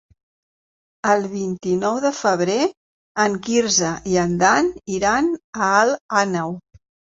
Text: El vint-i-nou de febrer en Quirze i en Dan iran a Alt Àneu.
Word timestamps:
El 1.11 1.27
vint-i-nou 1.33 1.99
de 2.05 2.11
febrer 2.21 2.57
en 3.27 3.37
Quirze 3.49 3.93
i 4.15 4.19
en 4.25 4.35
Dan 4.47 4.73
iran 4.97 5.33
a 5.69 5.71
Alt 5.77 6.05
Àneu. 6.25 6.61